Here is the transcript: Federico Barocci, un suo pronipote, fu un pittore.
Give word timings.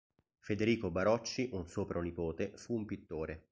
Federico 0.39 0.89
Barocci, 0.89 1.49
un 1.51 1.67
suo 1.67 1.85
pronipote, 1.85 2.53
fu 2.55 2.73
un 2.73 2.85
pittore. 2.85 3.49